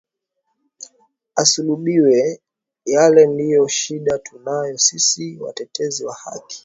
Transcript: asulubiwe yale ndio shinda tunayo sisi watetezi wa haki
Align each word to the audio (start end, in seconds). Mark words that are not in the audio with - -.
asulubiwe 1.41 2.17
yale 2.93 3.21
ndio 3.33 3.63
shinda 3.77 4.17
tunayo 4.19 4.77
sisi 4.77 5.25
watetezi 5.41 6.01
wa 6.05 6.13
haki 6.13 6.59